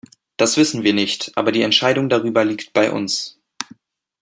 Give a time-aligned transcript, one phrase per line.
[0.35, 3.37] Das wissen wir nicht, aber die Entscheidung darüber liegt bei uns.